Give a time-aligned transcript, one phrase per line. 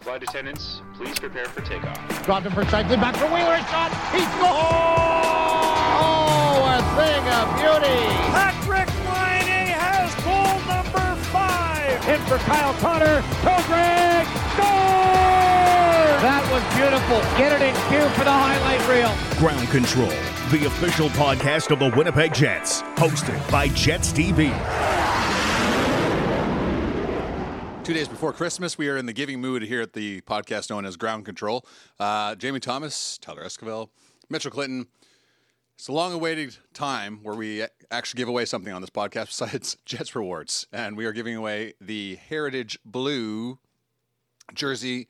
[0.00, 2.24] Flight attendants, please prepare for takeoff.
[2.24, 4.48] Dropped him for Scheifele, back for Wheeler, shot, he scores!
[6.00, 8.00] Oh, a thing of beauty!
[8.32, 12.08] Patrick Laine has goal number five.
[12.08, 14.26] In for Kyle Connor, toe drag,
[14.56, 15.20] scores!
[16.24, 17.20] That was beautiful.
[17.36, 19.12] Get it in cue for the highlight reel.
[19.38, 20.08] Ground Control,
[20.50, 24.48] the official podcast of the Winnipeg Jets, hosted by Jets TV.
[27.90, 30.84] Two days before Christmas, we are in the giving mood here at the podcast known
[30.84, 31.66] as Ground Control.
[31.98, 33.88] Uh, Jamie Thomas, Tyler Esquivel,
[34.28, 34.86] Mitchell Clinton.
[35.74, 39.76] It's a long awaited time where we actually give away something on this podcast besides
[39.84, 40.68] Jets rewards.
[40.72, 43.58] And we are giving away the Heritage Blue
[44.54, 45.08] jersey,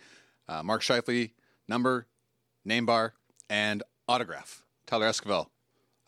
[0.49, 1.33] uh, Mark Scheifele
[1.69, 2.07] number,
[2.65, 3.13] name bar,
[3.51, 4.65] and autograph.
[4.87, 5.49] Tyler Esquivel,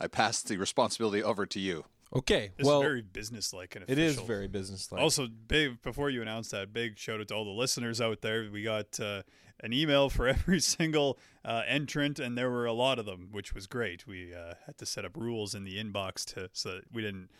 [0.01, 1.85] I pass the responsibility over to you.
[2.15, 4.23] Okay, This well, is very businesslike and it official.
[4.23, 5.01] is very businesslike.
[5.01, 8.49] Also, big before you announce that, big shout out to all the listeners out there.
[8.53, 9.23] We got uh,
[9.61, 13.55] an email for every single uh, entrant, and there were a lot of them, which
[13.55, 14.07] was great.
[14.07, 17.31] We uh, had to set up rules in the inbox to so that we didn't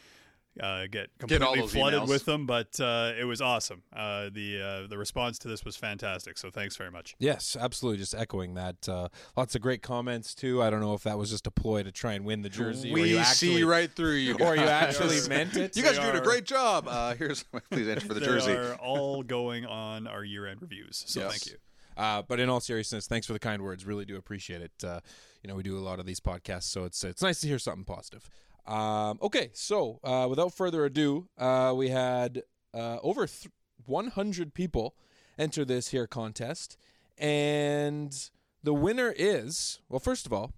[0.61, 2.09] uh, get Get all completely those flooded emails.
[2.09, 2.47] with them.
[2.47, 3.83] But uh, it was awesome.
[3.95, 6.37] Uh, the uh, the response to this was fantastic.
[6.39, 7.15] So thanks very much.
[7.19, 7.99] yes, absolutely.
[7.99, 8.89] Just echoing that.
[8.89, 10.63] Uh, lots of great comments too.
[10.63, 12.91] I don't know if that was just a ploy to try and win the jersey.
[12.91, 14.35] or We you see right through you.
[14.41, 15.77] or you actually meant it.
[15.77, 16.87] You guys They are doing a great job.
[16.89, 18.53] Uh, here's please enter for the they jersey.
[18.53, 21.05] are all going on our year end reviews.
[21.07, 21.31] So Yes.
[21.31, 21.57] thank you.
[21.95, 23.85] Uh, but in all seriousness, thanks for the kind words.
[23.85, 24.73] Really do appreciate it.
[24.83, 25.01] Uh,
[25.43, 27.59] you know, we do a lot of these podcasts, so it's it's nice to hear
[27.59, 28.31] something positive.
[28.67, 33.49] Um, okay, so uh, without further ado, uh, we had uh, over th-
[33.87, 34.95] 100 people
[35.39, 36.77] enter this here contest,
[37.19, 38.31] and
[38.63, 39.99] the winner is well.
[40.01, 40.53] First of all,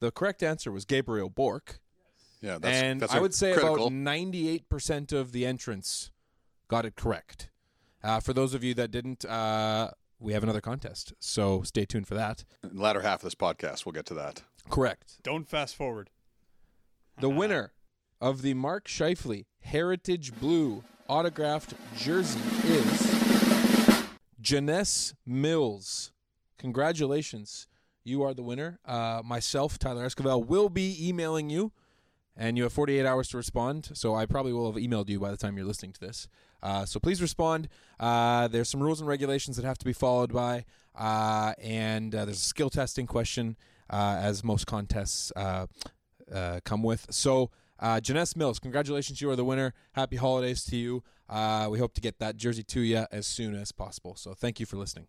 [0.00, 1.80] the correct answer was Gabriel Bourque,
[2.40, 3.86] Yeah, that's, and that's I a would say critical.
[3.86, 6.10] about 98% of the entrants
[6.68, 7.48] got it correct.
[8.04, 12.06] Uh, for those of you that didn't, uh, we have another contest, so stay tuned
[12.06, 12.44] for that.
[12.62, 14.42] In the latter half of this podcast, we'll get to that.
[14.70, 15.18] Correct.
[15.24, 16.10] Don't fast forward.
[17.22, 17.70] The winner
[18.20, 23.00] of the Mark Scheifele Heritage Blue autographed jersey is
[24.42, 26.10] Janess Mills.
[26.58, 27.68] Congratulations.
[28.02, 28.80] You are the winner.
[28.84, 31.70] Uh, myself, Tyler Esquivel, will be emailing you,
[32.36, 33.90] and you have 48 hours to respond.
[33.94, 36.26] So I probably will have emailed you by the time you're listening to this.
[36.60, 37.68] Uh, so please respond.
[38.00, 40.64] Uh, there's some rules and regulations that have to be followed by,
[40.96, 43.56] uh, and uh, there's a skill testing question,
[43.90, 45.30] uh, as most contests
[46.32, 47.06] uh, come with.
[47.10, 49.20] So, uh, Janess Mills, congratulations.
[49.20, 49.74] You are the winner.
[49.92, 51.02] Happy holidays to you.
[51.28, 54.14] Uh, we hope to get that jersey to you as soon as possible.
[54.16, 55.06] So, thank you for listening.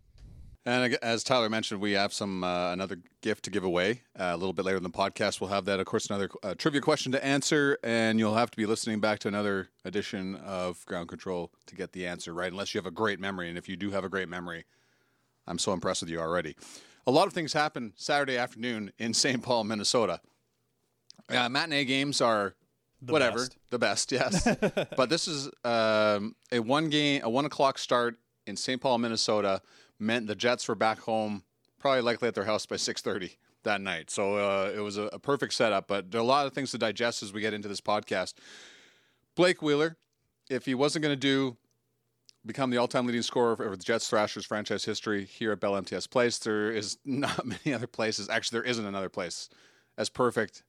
[0.66, 4.38] And as Tyler mentioned, we have some uh, another gift to give away uh, a
[4.38, 5.42] little bit later in the podcast.
[5.42, 8.56] We'll have that, of course, another uh, trivia question to answer, and you'll have to
[8.56, 12.74] be listening back to another edition of Ground Control to get the answer right, unless
[12.74, 13.50] you have a great memory.
[13.50, 14.64] And if you do have a great memory,
[15.48, 16.56] I'm so impressed with you already.
[17.06, 19.44] A lot of things happened Saturday afternoon in St.
[19.44, 20.22] Paul, Minnesota.
[21.30, 22.56] Uh, matinee games are
[23.02, 23.58] The whatever best.
[23.70, 24.48] the best, yes.
[24.98, 28.82] but this is um, a one game, a one o'clock start in St.
[28.82, 29.62] Paul, Minnesota,
[30.00, 31.44] meant the Jets were back home,
[31.80, 34.10] probably likely at their house by six thirty that night.
[34.12, 35.88] So uh, it was a, a perfect setup.
[35.88, 38.34] But there are a lot of things to digest as we get into this podcast.
[39.36, 39.98] Blake Wheeler,
[40.50, 41.58] if he wasn't going to do
[42.46, 46.08] become the all-time leading scorer of the Jets Thrashers franchise history here at Bell MTS
[46.08, 48.28] Place, there is not many other places.
[48.30, 49.48] Actually, there isn't another place
[49.98, 50.64] as perfect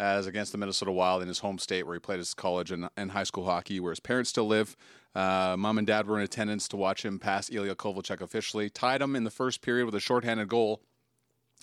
[0.00, 2.88] as against the Minnesota Wild in his home state where he played his college and,
[2.96, 4.74] and high school hockey, where his parents still live.
[5.14, 9.02] Uh, Mom and dad were in attendance to watch him pass Ilya Kovalchuk officially, tied
[9.02, 10.80] him in the first period with a shorthanded goal,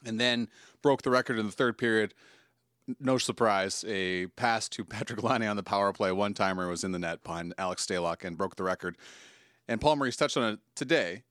[0.06, 0.50] and then
[0.84, 2.14] broke the record in the third period.
[3.00, 6.92] No surprise, a pass to Patrick Laine on the power play, one timer was in
[6.92, 8.98] the net behind Alex Stalock and broke the record.
[9.68, 11.24] And Paul Maurice touched on it today.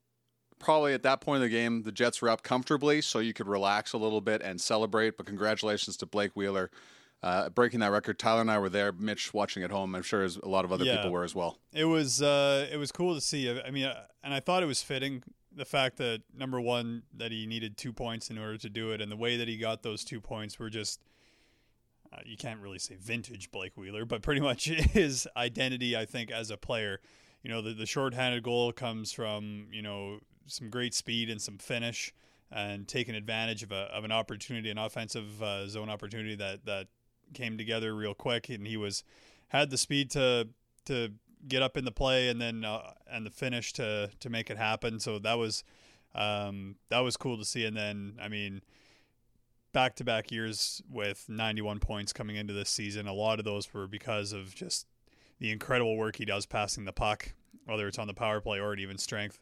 [0.59, 3.47] Probably at that point of the game, the Jets were up comfortably, so you could
[3.47, 5.17] relax a little bit and celebrate.
[5.17, 6.71] But congratulations to Blake Wheeler
[7.27, 8.19] uh, breaking that record.
[8.19, 8.93] Tyler and I were there.
[8.93, 9.95] Mitch watching at home.
[9.97, 10.97] I'm sure as a lot of other Yeah.
[10.97, 11.59] people were as well.
[11.73, 13.51] It was uh, it was cool to see.
[13.51, 15.23] I mean, uh, and I thought it was fitting
[15.53, 19.01] the fact that number one that he needed two points in order to do it,
[19.01, 21.01] and the way that he got those two points were just.
[22.13, 26.31] Uh, you can't really say vintage Blake Wheeler, but pretty much his identity, I think,
[26.31, 27.01] as a player.
[27.43, 31.59] You know, the, the shorthanded goal comes from, you know, some great speed and some
[31.59, 32.15] finish
[32.53, 36.87] and taking advantage of, a, of an opportunity, an offensive uh, zone opportunity that, that
[37.35, 38.49] came together real quick.
[38.49, 39.05] And he was,
[39.49, 40.49] had the speed to,
[40.87, 41.13] to
[41.49, 44.57] get up in the play and then, uh, and the finish to, to make it
[44.57, 45.01] happen.
[45.01, 45.65] So that was,
[46.15, 47.65] um, that was cool to see.
[47.65, 48.63] And then, I mean,
[49.73, 53.07] back to back years with 91 points coming into this season.
[53.07, 54.87] A lot of those were because of just
[55.39, 57.35] the incredible work he does passing the puck,
[57.67, 59.39] whether it's on the power play or even strength.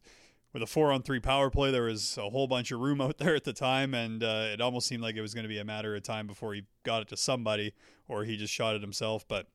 [0.55, 3.19] With a four on three power play, there was a whole bunch of room out
[3.19, 5.59] there at the time, and uh, it almost seemed like it was going to be
[5.59, 7.75] a matter of time before he got it to somebody
[8.09, 9.27] or he just shot it himself.
[9.29, 9.49] But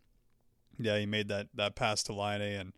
[0.77, 2.73] yeah, he made that that pass to Laine and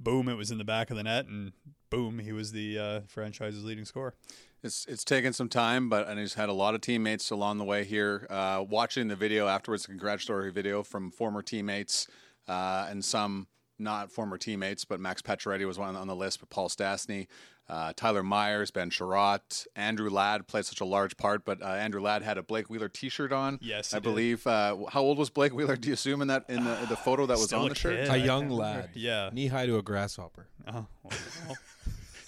[0.00, 1.52] boom, it was in the back of the net, and
[1.90, 4.14] boom, he was the uh, franchise's leading scorer.
[4.62, 7.64] It's it's taken some time, but and he's had a lot of teammates along the
[7.64, 8.26] way here.
[8.30, 12.06] Uh, watching the video afterwards, the congratulatory video from former teammates
[12.48, 13.46] uh, and some
[13.80, 17.26] not former teammates, but Max Pacioretty was one on the list, but Paul Stastny,
[17.68, 22.00] uh, Tyler Myers, Ben Chiarot, Andrew Ladd played such a large part, but uh, Andrew
[22.00, 23.58] Ladd had a Blake Wheeler T-shirt on.
[23.62, 24.46] Yes, I believe.
[24.46, 25.76] Uh, how old was Blake Wheeler?
[25.76, 27.74] Do you assume in that in the, the photo that was Still on a the
[27.76, 28.08] shirt?
[28.08, 28.90] A young lad.
[28.94, 29.30] Yeah.
[29.32, 30.46] Knee high to a grasshopper.
[30.66, 31.18] Oh, well,
[31.48, 31.56] well,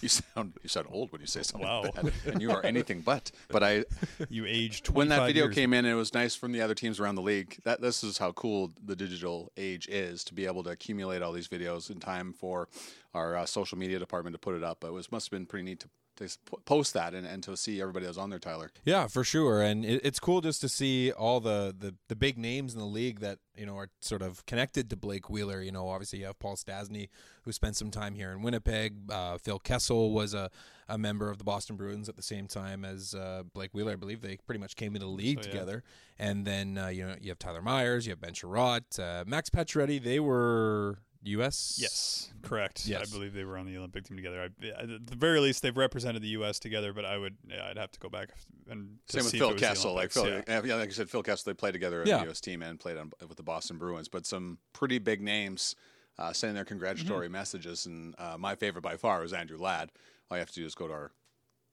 [0.03, 1.83] You sound you sound old when you say something Wow.
[1.83, 3.31] like that, and you are anything but.
[3.51, 3.85] But I
[4.29, 5.55] you aged when that video years.
[5.55, 7.59] came in, it was nice from the other teams around the league.
[7.63, 11.33] That this is how cool the digital age is to be able to accumulate all
[11.33, 12.69] these videos in time for
[13.15, 14.79] our uh, social media department to put it up.
[14.81, 15.89] But it was must have been pretty neat to,
[16.27, 18.39] to post that and, and to see everybody that was on there.
[18.39, 22.17] Tyler, Yeah, for sure, and it, it's cool just to see all the, the the
[22.17, 25.63] big names in the league that you know are sort of connected to Blake Wheeler.
[25.63, 27.09] You know, obviously you have Paul Stastny,
[27.43, 29.11] who spent some time here in Winnipeg.
[29.11, 30.51] Uh, Phil Kessel was a,
[30.89, 33.93] a member of the Boston Bruins at the same time as uh, Blake Wheeler.
[33.93, 35.53] I believe they pretty much came into the league So, yeah.
[35.53, 35.83] together.
[36.19, 39.51] And then uh, you know you have Tyler Myers, you have Ben Chiarot, uh, Max
[39.51, 40.03] Pacioretty.
[40.03, 41.79] They were U.S.
[41.81, 42.87] Yes, correct.
[42.87, 43.09] Yes.
[43.09, 44.41] I believe they were on the Olympic team together.
[44.63, 46.59] I, at the very least, they've represented the U.S.
[46.59, 46.93] together.
[46.93, 48.31] But I would, yeah, I'd have to go back
[48.69, 49.95] and to same with see if Phil it was the Kessel.
[49.95, 50.61] Like Olympics, Phil, yeah.
[50.63, 50.69] yeah.
[50.75, 51.51] yeah, like you said, Phil Kessel.
[51.51, 52.19] They played together on Yeah.
[52.19, 52.41] the U.S.
[52.41, 54.09] team and played on, with the Boston Bruins.
[54.09, 55.77] But some pretty big names
[56.19, 57.33] uh, sending their congratulatory Mm-hmm.
[57.33, 57.87] messages.
[57.87, 59.91] And uh, my favorite by far was Andrew Ladd.
[60.31, 61.13] All you have to do is go to our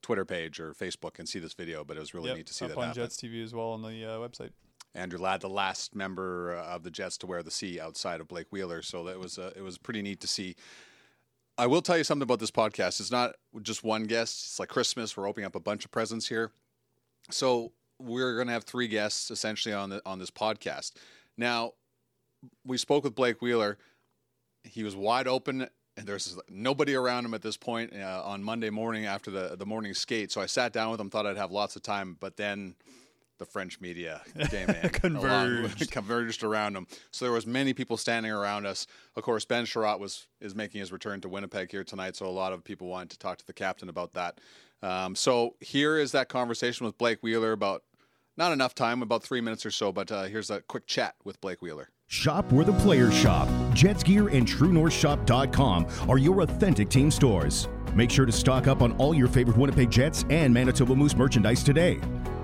[0.02, 1.84] Twitter page or Facebook and see this video.
[1.84, 3.02] But it was really Yep, neat to see up that on happen.
[3.04, 4.52] Jets TV as well on the uh, website.
[4.96, 8.48] Andrew Ladd, the last member of the Jets to wear the C outside of Blake
[8.52, 8.82] Wheeler.
[8.82, 10.56] So that was uh, it was pretty neat to see.
[11.58, 13.00] I will tell you something about this podcast.
[13.00, 14.46] It's not just one guest.
[14.46, 15.18] It's like Christmas.
[15.18, 16.52] We're opening up a bunch of presents here.
[17.32, 20.94] So we're going to have three guests essentially on the on this podcast.
[21.38, 21.74] Now,
[22.66, 23.78] we spoke with Blake Wheeler.
[24.64, 28.70] He was wide open, and there's nobody around him at this point uh, on Monday
[28.70, 30.32] morning after the the morning skate.
[30.32, 32.76] So I sat down with him, thought I'd have lots of time, but then
[33.40, 35.92] the French media came in, along Converged.
[35.92, 36.86] converged around him.
[37.12, 38.86] So there was many people standing around us.
[39.16, 42.28] Of course, Ben Chiarot was is making his return to Winnipeg here tonight, so a
[42.28, 44.40] lot of people wanted to talk to the captain about that.
[44.82, 47.84] Um, so here is that conversation with Blake Wheeler about
[48.38, 51.42] not enough time, about three minutes or so, but uh, here's a quick chat with
[51.42, 51.90] Blake Wheeler.
[52.08, 53.48] Shop where the players shop.
[53.74, 57.68] Jets Gear and TrueNorthShop.com are your authentic team stores.
[57.94, 61.64] Make sure to stock up on all your favorite Winnipeg Jets and Manitoba Moose merchandise
[61.64, 62.00] today.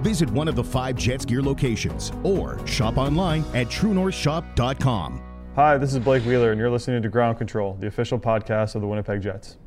[0.06, 5.24] Visit one of the five Jets Gear locations or shop online at TrueNorthShop.com.
[5.56, 8.82] Hi, this is Blake Wheeler, and you're listening to Ground Control, the official podcast of
[8.82, 9.58] the Winnipeg Jets.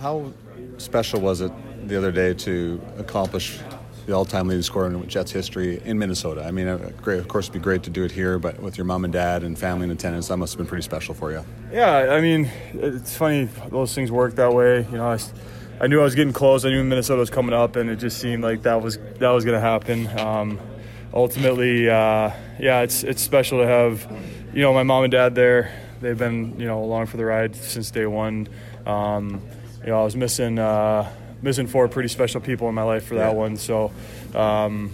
[0.00, 0.32] How
[0.78, 1.50] special was it
[1.88, 3.58] the other day to accomplish
[4.06, 6.44] the all-time leading scorer in Jets history in Minnesota?
[6.44, 8.78] I mean, uh, great, of course, it'd be great to do it here, but with
[8.78, 11.32] your mom and dad and family in attendance, that must have been pretty special for
[11.32, 11.44] you.
[11.72, 14.86] Yeah, I mean, it's funny those things work that way.
[14.92, 15.32] You know, I, s-
[15.80, 16.64] I knew I was getting close.
[16.64, 19.44] I knew Minnesota was coming up, and it just seemed like that was that was
[19.44, 20.06] going to happen.
[20.18, 20.60] Um,
[21.14, 24.06] ultimately, uh, yeah, it's it's special to have,
[24.52, 25.72] you know, my mom and dad there.
[26.00, 28.48] They've been, you know, along for the ride since day one.
[28.86, 29.42] Um,
[29.82, 31.10] you know, I was missing uh,
[31.40, 33.38] missing four pretty special people in my life for that Yeah.
[33.38, 33.56] one.
[33.56, 33.90] So,
[34.34, 34.90] um,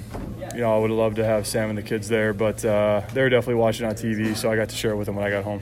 [0.55, 3.03] you know, I would have loved to have Sam and the kids there, but uh,
[3.13, 5.25] they were definitely watching on TV, so I got to share it with them when
[5.27, 5.61] I got home.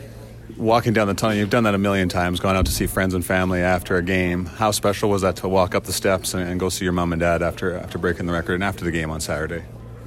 [0.57, 3.13] Walking down the tunnel, you've done that a million times, gone out to see friends
[3.15, 4.47] and family after a game.
[4.47, 7.13] How special was that to walk up the steps and, and go see your mom
[7.13, 9.65] and dad after after breaking the record and after the game on Saturday?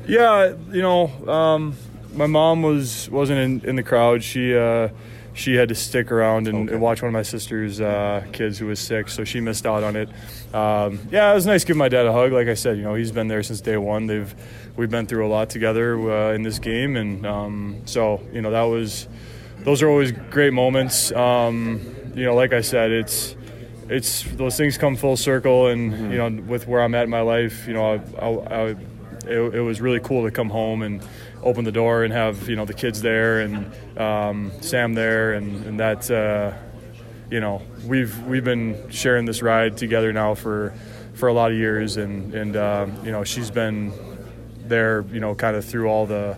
[0.08, 1.76] Yeah, you know, um,
[2.14, 4.24] my mom was wasn't in, in the crowd.
[4.24, 4.90] She uh,
[5.34, 8.68] she had to stick around and, and watch one of my sister's uh, kids who
[8.68, 10.10] was sick, so she missed out on it.
[10.54, 12.32] Um, yeah, it was nice giving my dad a hug.
[12.32, 14.08] Like I said, you know, he's been there since day one.
[14.08, 14.34] They've
[14.78, 18.52] we've been through a lot together uh, in this game, and um, so you know
[18.52, 19.08] that was
[19.68, 21.12] those are always great moments.
[21.12, 21.82] Um,
[22.16, 23.36] you know, like I said, it's
[23.90, 27.20] it's those things come full circle, and you know, with where I'm at in my
[27.20, 28.64] life, you know, I, I, I,
[29.28, 31.06] it, it was really cool to come home and
[31.44, 35.66] open the door and have you know the kids there and um, Sam there, and,
[35.66, 36.54] and that uh,
[37.30, 40.74] you know we've we've been sharing this ride together now for
[41.14, 43.92] for a lot of years, and and um, you know she's been
[44.64, 46.38] there, you know, kind of through all the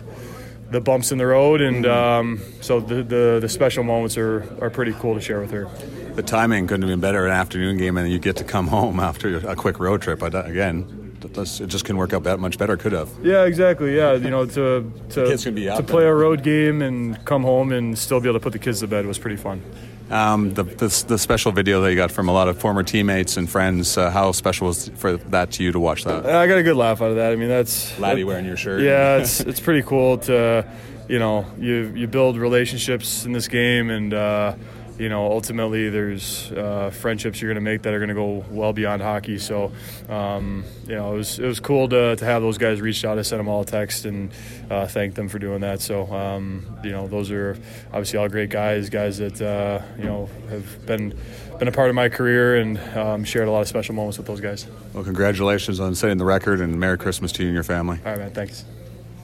[0.70, 4.70] the bumps in the road, and um, so the, the the special moments are are
[4.70, 5.68] pretty cool to share with her.
[6.14, 7.26] The timing couldn't have been better.
[7.26, 10.18] An afternoon game, and you get to come home after a quick road trip.
[10.20, 11.34] But uh, again, it
[11.66, 12.76] just couldn't work out that much better.
[12.76, 13.10] Could have.
[13.22, 13.96] Yeah, exactly.
[13.96, 17.42] Yeah, you know, to to kids be out to play a road game and come
[17.42, 19.62] home and still be able to put the kids to bed was pretty fun.
[20.10, 23.36] Um, the, the, the special video that you got from a lot of former teammates
[23.36, 23.96] and friends.
[23.96, 26.26] Uh, how special was for that to you to watch that?
[26.26, 27.32] I got a good laugh out of that.
[27.32, 28.82] I mean, that's Laddie wearing your shirt.
[28.82, 30.68] Yeah, it's it's pretty cool to,
[31.08, 34.54] you know, you you build relationships in this game, and uh,
[35.00, 38.44] you know, ultimately there's uh, friendships you're going to make that are going to go
[38.50, 39.38] well beyond hockey.
[39.38, 39.72] So,
[40.10, 43.18] um, you know, it was it was cool to, to have those guys reach out.
[43.18, 44.30] I sent them all a text and
[44.70, 45.80] uh, thanked them for doing that.
[45.80, 50.28] So, um, you know, those are obviously all great guys, guys that uh, you know
[50.50, 51.18] have been
[51.58, 54.26] been a part of my career and um, shared a lot of special moments with
[54.26, 54.66] those guys.
[54.92, 57.98] Well, congratulations on setting the record, and Merry Christmas to you and your family.
[58.04, 58.32] All right, man.
[58.32, 58.66] Thanks.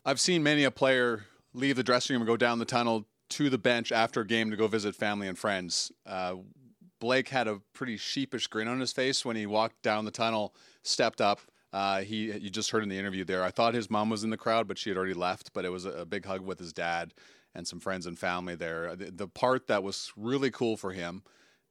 [0.06, 3.50] I've seen many a player leave the dressing room and go down the tunnel to
[3.50, 5.90] the bench after a game to go visit family and friends.
[6.04, 6.36] Uh,
[7.00, 10.54] Blake had a pretty sheepish grin on his face when he walked down the tunnel,
[10.82, 11.40] stepped up.
[11.72, 13.42] Uh, he, you just heard in the interview there.
[13.42, 15.52] I thought his mom was in the crowd, but she had already left.
[15.52, 17.12] But it was a, a big hug with his dad
[17.54, 18.96] and some friends and family there.
[18.96, 21.22] The, the, part that was really cool for him,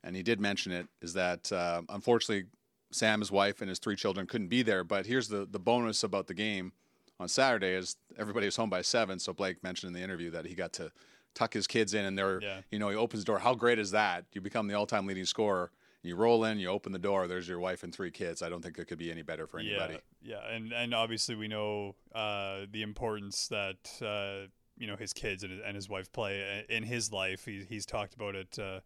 [0.04, 2.50] and he did mention it, is that uh, unfortunately
[2.92, 4.84] Sam, his wife, and his three children couldn't be there.
[4.84, 6.74] But here's the the bonus about the game
[7.20, 9.20] on Saturday is everybody was home by seven.
[9.20, 10.92] So Blake mentioned in the interview that he got to
[11.36, 12.62] tuck his kids in, and they're Yeah.
[12.72, 13.40] you know he opens the door.
[13.40, 14.26] How great is that?
[14.34, 15.72] You become the all-time leading scorer.
[16.02, 17.28] You roll in, you open the door.
[17.28, 18.42] There's your wife and three kids.
[18.42, 20.00] I don't think it could be any better for anybody.
[20.22, 25.14] Yeah, yeah, and and obviously we know uh, the importance that uh, you know his
[25.14, 27.46] kids and, and his wife play in his life.
[27.46, 28.80] He, he's talked about it uh,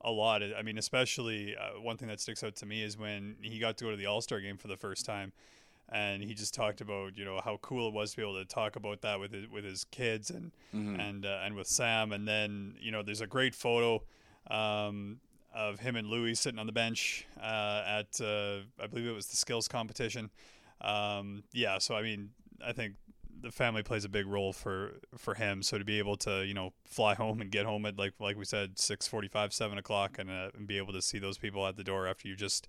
[0.00, 0.42] a lot.
[0.42, 3.76] I mean, especially uh, one thing that sticks out to me is when he got
[3.78, 5.32] to go to the All Star game for the first time,
[5.92, 8.44] and he just talked about you know how cool it was to be able to
[8.44, 10.52] talk about that with his, with his kids and
[11.00, 12.12] and uh, and with Sam.
[12.12, 14.02] And then you know there's a great photo.
[14.50, 15.20] Um,
[15.54, 19.26] of him and Louis sitting on the bench uh, at uh, I believe it was
[19.26, 20.30] the skills competition.
[20.80, 22.30] Um, yeah, so I mean,
[22.64, 22.94] I think
[23.42, 25.62] the family plays a big role for for him.
[25.62, 28.36] So to be able to you know fly home and get home at like like
[28.36, 31.38] we said six forty five seven o'clock and, uh, and be able to see those
[31.38, 32.68] people at the door after you just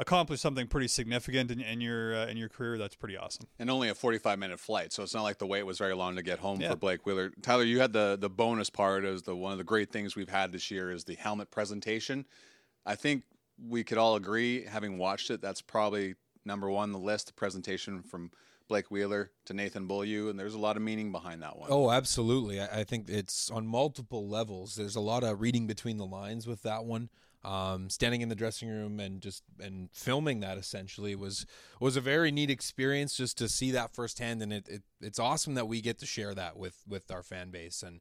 [0.00, 3.46] accomplished something pretty significant in, in your uh, in your career, that's pretty awesome.
[3.58, 6.16] And only a 45 minute flight, so it's not like the wait was very long
[6.16, 6.70] to get home Yeah.
[6.70, 7.30] for Blake Wheeler.
[7.42, 10.28] Tyler, you had the the bonus part as the one of the great things we've
[10.28, 12.26] had this year is the helmet presentation.
[12.84, 13.22] I think
[13.68, 16.14] we could all agree, having watched it, that's probably
[16.46, 17.26] number one on the list.
[17.26, 18.30] The presentation from
[18.68, 21.68] Blake Wheeler to Nathan Beaulieu, and there's a lot of meaning behind that one.
[21.70, 22.60] Oh, absolutely.
[22.60, 24.76] I, I think it's on multiple levels.
[24.76, 27.10] There's a lot of reading between the lines with that one.
[27.42, 31.46] Um, standing in the dressing room and just and filming that essentially was
[31.80, 35.54] was a very neat experience just to see that firsthand, and it, it it's awesome
[35.54, 38.00] that we get to share that with with our fan base and.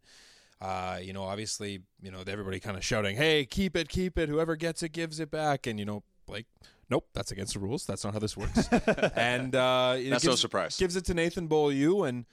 [0.62, 4.28] Uh, you know, obviously, you know, everybody kind of shouting, "Hey, keep it, keep it!
[4.28, 6.48] Whoever gets it gives it back." And you know, like
[6.90, 7.86] nope, that's against the rules.
[7.86, 8.68] That's not how this works.
[9.16, 10.76] and uh, you know, That's no gives- surprise.
[10.76, 12.26] Gives it to Nathan Beaulieu, and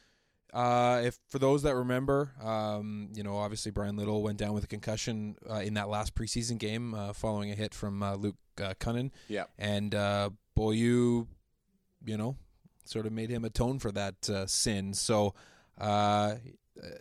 [0.54, 4.64] uh, if for those that remember, um, you know, obviously Bryan Little went down with
[4.64, 8.36] a concussion uh, in that last preseason game uh, following a hit from uh, Luke
[8.60, 9.44] uh, Kunin, Yeah.
[9.58, 11.26] and uh, Beaulieu,
[12.04, 12.36] you know,
[12.84, 14.94] sort of made him atone for that uh, sin.
[14.94, 15.34] So.
[15.78, 16.36] Uh,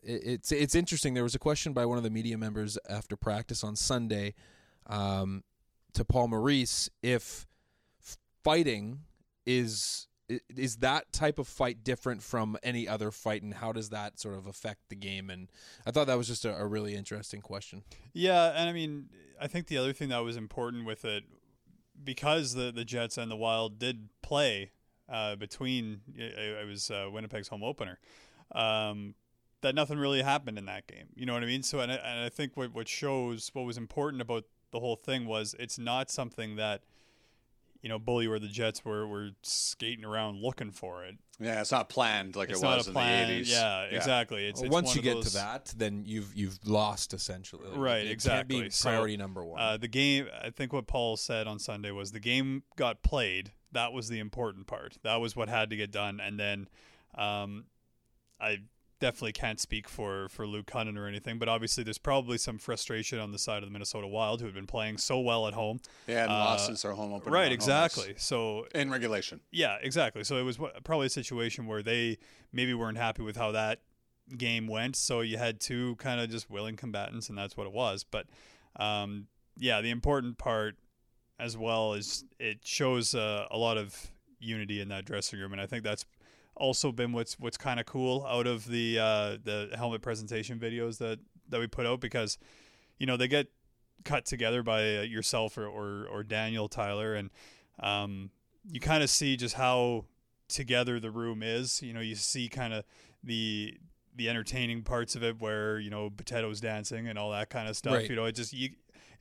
[0.04, 1.14] it, it's it's interesting.
[1.14, 4.34] There was a question by one of the media members after practice on Sunday
[4.88, 5.44] um,
[5.94, 7.46] to Paul Maurice if
[8.44, 9.00] fighting
[9.46, 14.20] is is that type of fight different from any other fight, and how does that
[14.20, 15.29] sort of affect the game?
[15.29, 15.51] And
[15.86, 17.84] I thought that was just a, a really interesting question.
[18.13, 21.25] Yeah, and I mean, I think the other thing that was important with it,
[22.03, 24.72] because the the Jets and the Wild did play
[25.08, 28.00] uh, between it, it was uh, Winnipeg's home opener,
[28.53, 29.13] um,
[29.62, 31.08] that nothing really happened in that game.
[31.15, 31.62] You know what I mean?
[31.62, 34.96] So, and I, and I think what what shows what was important about the whole
[34.96, 36.82] thing was it's not something that.
[37.86, 41.18] You know, Bully or the Jets were, were skating around looking for it.
[41.39, 43.27] Yeah, it's not planned like It's it not was a in plan.
[43.27, 43.51] the 80s.
[43.51, 44.48] Yeah, exactly.
[44.48, 47.70] It's, Well, it's once you get those- to that, then you've you've lost essentially.
[47.70, 48.62] Like, Right, it Can't exactly.
[48.63, 49.62] be So, priority number one.
[49.62, 53.51] Uh, the game, I think what Paul said on Sunday was the game got played.
[53.72, 54.98] That was the important part.
[55.04, 56.20] That was what had to get done.
[56.20, 56.68] And then
[57.13, 57.65] um,
[58.42, 58.62] I
[59.00, 63.20] definitely can't speak for, for Luke Kunin or anything, but obviously there's probably some frustration
[63.20, 65.80] on the side of the Minnesota Wild who had been playing so well at home.
[66.08, 67.32] Yeah, and Uh, lost since their home opener.
[67.34, 68.14] Right, exactly.
[68.18, 69.42] So In regulation.
[69.52, 70.24] yeah, exactly.
[70.24, 72.18] So it was probably a situation where they
[72.54, 73.82] maybe weren't happy with how that
[74.38, 74.96] game went.
[74.96, 78.04] So you had two kind of just willing combatants, and that's what it was.
[78.04, 78.28] But
[78.78, 80.78] um, yeah, the important part
[81.38, 84.10] as well is it shows uh, a lot of
[84.40, 86.06] unity in that dressing room, and I think that's
[86.56, 90.98] also been what's what's kind of cool out of the uh, the helmet presentation videos
[90.98, 91.20] that
[91.50, 92.38] that we put out because
[92.98, 93.48] you know they get
[94.04, 97.30] cut together by uh, yourself or, or or Daniel Tyler and
[97.80, 98.30] um,
[98.70, 100.06] you kind of see just how
[100.48, 101.82] together the room is.
[101.82, 102.84] You know, you see kind of
[103.24, 103.78] the
[104.16, 107.76] the entertaining parts of it where you know potatoes dancing and all that kind of
[107.76, 107.96] stuff.
[107.96, 108.10] Right.
[108.10, 108.70] You know, it just you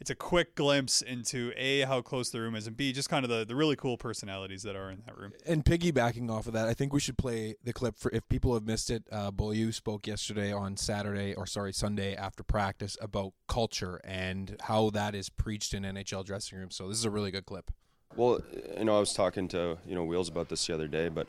[0.01, 3.25] it's a quick glimpse into a how close the room is, and b just kind
[3.25, 5.33] of the the really cool personalities that are in that room.
[5.47, 8.55] And piggybacking off of that, I think we should play the clip for if people
[8.55, 9.05] have missed it.
[9.11, 14.91] Uh, Beaulieu spoke yesterday on Saturday, or sorry, Sunday after practice about culture and how
[14.91, 16.77] that is preached in NHL dressing rooms.
[16.77, 17.71] So this is a really good clip.
[18.17, 18.41] Well,
[18.79, 21.27] you know, I was talking to you know Wheels about this the other day, but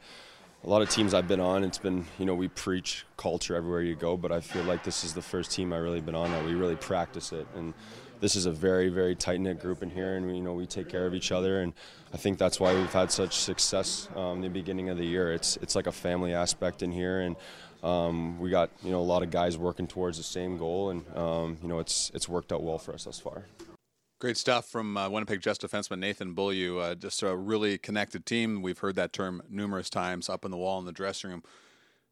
[0.63, 3.81] a lot of teams I've been on, it's been you know we preach culture everywhere
[3.81, 6.31] you go, but I feel like this is the first team I really been on
[6.31, 7.73] that we really practice it and.
[8.21, 10.65] This is a very, very tight knit group in here, and we, you know we
[10.65, 11.73] take care of each other, and
[12.13, 15.33] I think that's why we've had such success um, in the beginning of the year.
[15.33, 17.35] It's it's like a family aspect in here, and
[17.83, 21.17] um, we got you know a lot of guys working towards the same goal, and
[21.17, 23.45] um, you know it's it's worked out well for us thus far.
[24.19, 26.79] Great stuff from uh, Winnipeg Jets defenseman Nathan Beaulieu.
[26.79, 28.61] Uh, just a really connected team.
[28.61, 31.43] We've heard that term numerous times up on the wall in the dressing room.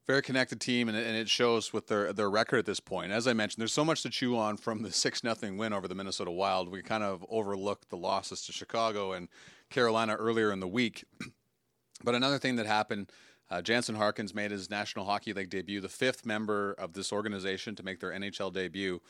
[0.05, 3.11] Very connected team, and, and it shows with their their record at this point.
[3.11, 5.87] As I mentioned, there's so much to chew on from the six nothing win over
[5.87, 6.69] the Minnesota Wild.
[6.69, 9.29] We kind of overlooked the losses to Chicago and
[9.69, 11.05] Carolina earlier in the week.
[12.03, 13.11] but another thing that happened,
[13.49, 17.75] uh, Jansen Harkins made his National Hockey League debut, the fifth member of this organization
[17.75, 19.01] to make their NHL debut.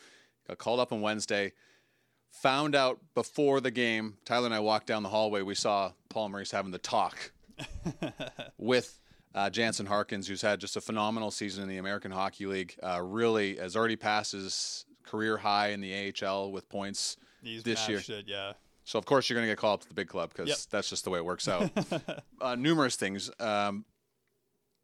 [0.46, 1.52] Got called up on Wednesday
[2.34, 4.16] found out before the game.
[4.24, 5.42] Tyler and I walked down the hallway.
[5.42, 7.32] We saw Paul Maurice having the talk
[8.58, 9.00] with
[9.34, 12.76] uh, Jansen Harkins, who's had just a phenomenal season in the American Hockey League.
[12.82, 17.88] Uh, really has already passed his career high in the AHL with points He's this
[17.88, 18.00] year.
[18.06, 18.52] It, yeah.
[18.84, 20.58] So of course you're going to get called up to the big club because Yep.
[20.70, 21.70] that's just the way it works out.
[22.40, 23.30] uh, numerous things.
[23.40, 23.84] Um,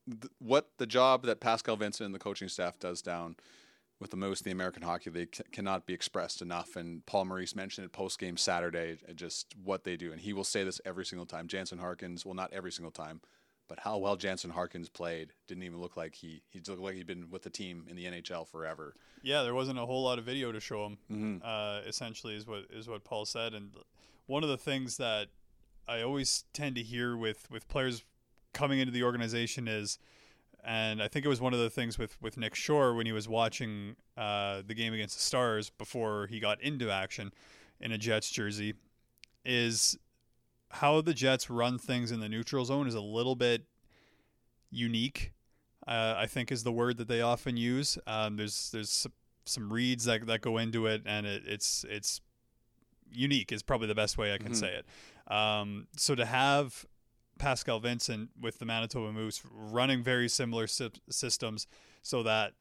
[0.08, 3.36] th- what the job that Pascal Vincent and the coaching staff does down
[4.00, 6.76] with the Moose, the American Hockey League, c- cannot be expressed enough.
[6.76, 10.32] And Paul Maurice mentioned it post game Saturday, uh, just what they do, and he
[10.32, 11.46] will say this every single time.
[11.46, 13.20] Jansen Harkins, well, not every single time,
[13.70, 17.06] but how well Jansen Harkins played didn't even look like he he looked like he'd
[17.06, 18.96] been with the team in the NHL forever.
[19.22, 20.98] Yeah, there wasn't a whole lot of video to show him.
[21.08, 21.40] Mhm.
[21.44, 23.54] Uh, essentially, is what is what Paul said.
[23.54, 23.70] And
[24.26, 25.28] one of the things that
[25.86, 28.02] I always tend to hear with with players
[28.52, 30.00] coming into the organization is,
[30.64, 33.12] and I think it was one of the things with with Nick Shore when he
[33.12, 37.32] was watching uh, the game against the Stars before he got into action
[37.80, 38.74] in a Jets jersey,
[39.44, 39.96] is
[40.70, 43.64] how the Jets run things in the neutral zone is a little bit
[44.70, 45.32] unique.
[45.86, 47.98] Uh, I think is the word that they often use.
[48.06, 49.06] Um, there's there's
[49.46, 52.20] some reads that, that go into it, and it, it's it's
[53.12, 54.56] unique is probably the best way I can Mhm.
[54.56, 55.32] say it.
[55.32, 56.84] Um, so to have
[57.38, 61.66] Pascal Vincent with the Manitoba Moose running very similar sy- systems,
[62.02, 62.52] so that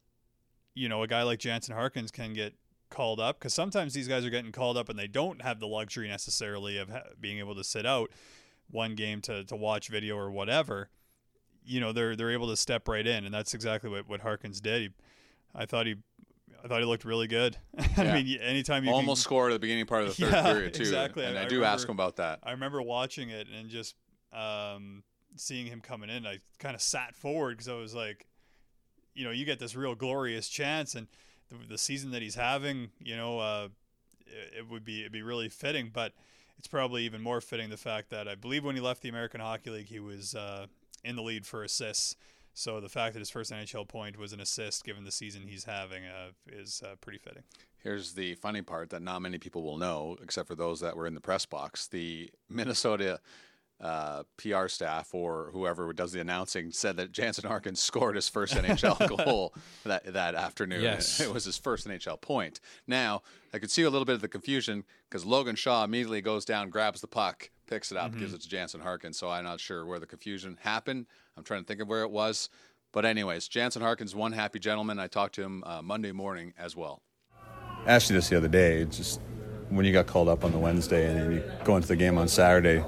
[0.74, 2.56] you know a guy like Jansen Harkins can get
[2.90, 5.68] called up because sometimes these guys are getting called up and they don't have the
[5.68, 8.12] luxury necessarily of ha- being able to sit out
[8.72, 10.90] one game to, to watch video or whatever
[11.64, 14.60] you know they're they're able to step right in and that's exactly what, what Harkins
[14.62, 14.90] did he,
[15.54, 15.96] I thought he
[16.64, 17.58] I thought he looked really good
[17.98, 18.14] I Yeah.
[18.16, 20.74] mean anytime you Almost can, scored at the beginning part of the third Yeah, period
[20.74, 20.82] too.
[20.82, 21.26] exactly.
[21.26, 22.40] And I- I, do ask remember- him about that.
[22.44, 23.96] I remember watching it and just
[24.34, 25.04] um,
[25.36, 26.26] seeing him coming in.
[26.28, 28.28] I kind of sat forward because I was like,
[29.16, 31.08] you know, you get this real glorious chance, and
[31.50, 33.68] the, the season that he's having, you know, uh,
[34.26, 35.92] it, it would be it'd be really fitting.
[35.94, 36.14] But
[36.58, 39.40] it's probably even more fitting the fact that I believe when he left the American
[39.42, 40.68] Hockey League, he was uh,
[41.04, 42.16] in the lead for assists.
[42.54, 45.64] So the fact that his first NHL point was an assist, given the season he's
[45.64, 47.44] having, uh, is uh, pretty fitting.
[47.78, 51.08] Here's the funny part that not many people will know, except for those that were
[51.08, 51.88] in the press box.
[51.88, 53.22] The Minnesota
[53.82, 58.54] uh, PR staff or whoever does the announcing said that Jansen Harkins scored his first
[58.54, 59.54] NHL goal
[59.86, 60.82] that that afternoon.
[60.82, 61.20] Yes.
[61.30, 62.60] It was his first NHL point.
[62.88, 63.22] Now,
[63.54, 66.70] I could see a little bit of the confusion because Logan Shaw immediately goes down,
[66.70, 69.18] grabs the puck, picks it up, gives it to Jansen Harkins.
[69.18, 71.06] So I'm not sure where the confusion happened.
[71.38, 72.50] I'm trying to think of where it was.
[72.92, 74.98] But, anyways, Jansen Harkins, one happy gentleman.
[75.00, 77.04] I talked to him uh, Monday morning as well.
[77.86, 78.80] asked you this the other day.
[78.82, 79.22] it's Just
[79.70, 82.18] when you got called up on the Wednesday and then you go into the game
[82.18, 82.84] on Saturday,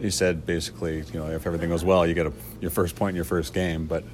[0.00, 3.10] you said basically, you know, if everything goes well, you get a, your first point
[3.10, 3.86] in your first game.
[3.86, 4.04] But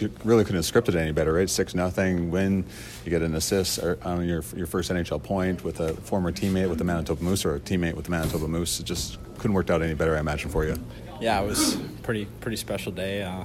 [0.00, 1.48] you really couldn't have scripted it any better, right?
[1.48, 2.64] Six nothing win,
[3.04, 6.78] you get an assist on your your first NHL point with a former teammate with
[6.78, 8.80] the Manitoba Moose or a teammate with the Manitoba Moose.
[8.80, 10.76] It just couldn't worked out any better, I imagine, for you.
[11.20, 13.22] yeah, it was pretty pretty special day.
[13.22, 13.44] Uh,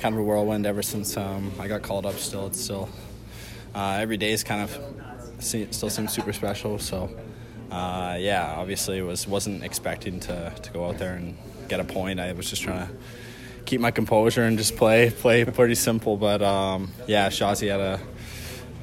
[0.00, 2.14] kind of a whirlwind ever since um, I got called up.
[2.16, 2.88] Still, it's still
[3.74, 4.78] uh, every day is kind of
[5.38, 6.78] still seems super special.
[6.78, 7.10] So
[7.70, 11.36] uh, yeah, obviously was wasn't expecting to, to go out there and
[11.68, 12.20] get a point.
[12.20, 12.92] I was just trying to
[13.64, 16.16] keep my composure and just play play pretty simple.
[16.16, 18.00] But um, yeah, Shazi had a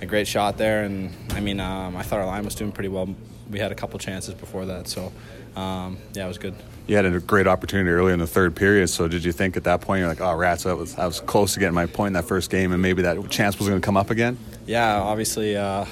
[0.02, 2.90] a great shot there, and I mean um, I thought our line was doing pretty
[2.90, 3.14] well.
[3.50, 5.12] We had a couple chances before that, so
[5.56, 6.56] um, yeah, it was good.
[6.88, 8.90] You had a great opportunity early in the third period.
[8.90, 11.22] So did you think at that point you're like, oh rats, I was I was
[11.22, 13.80] close to getting my point in that first game, and maybe that chance was going
[13.80, 14.38] to come up again?
[14.66, 15.86] yeah, obviously, uh,